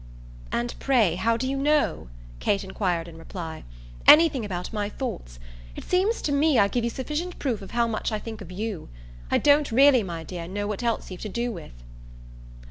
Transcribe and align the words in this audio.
"And, 0.51 0.73
pray, 0.79 1.13
how 1.13 1.37
do 1.37 1.47
you 1.47 1.55
know," 1.57 2.07
Kate 2.39 2.63
enquired 2.63 3.07
in 3.07 3.19
reply, 3.19 3.63
"anything 4.07 4.43
about 4.43 4.73
my 4.73 4.89
thoughts? 4.89 5.37
It 5.75 5.83
seems 5.83 6.23
to 6.23 6.31
me 6.31 6.57
I 6.57 6.69
give 6.69 6.83
you 6.83 6.89
sufficient 6.89 7.37
proof 7.37 7.61
of 7.61 7.69
how 7.69 7.85
much 7.85 8.11
I 8.11 8.17
think 8.17 8.41
of 8.41 8.51
YOU. 8.51 8.89
I 9.29 9.37
don't 9.37 9.71
really, 9.71 10.01
my 10.01 10.23
dear, 10.23 10.47
know 10.47 10.65
what 10.65 10.81
else 10.81 11.11
you've 11.11 11.21
to 11.21 11.29
do 11.29 11.51
with!" 11.51 11.83